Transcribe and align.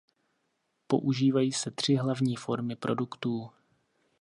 Používají 0.87 1.51
se 1.51 1.71
tři 1.71 1.95
hlavní 1.95 2.35
formy 2.35 2.75
produktů. 2.75 3.51